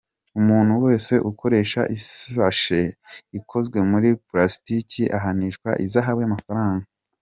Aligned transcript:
Umuntu 0.39 0.73
wese 0.85 1.13
ukoresha 1.31 1.81
isashe 1.97 2.81
ikozwe 3.39 3.77
muri 3.91 4.09
pulasitiki, 4.25 5.03
ahanishwa 5.17 5.69
ihazabu 5.85 6.19
y’amafaranga 6.21 6.85